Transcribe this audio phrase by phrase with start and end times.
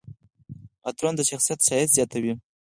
[0.87, 2.33] عطرونه د شخصیت ښایست زیاتوي.